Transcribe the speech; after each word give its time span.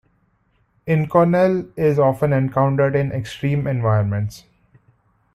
Inconel 0.87 1.69
is 1.77 1.99
often 1.99 2.33
encountered 2.33 2.95
in 2.95 3.11
extreme 3.11 3.67
environments. 3.67 4.45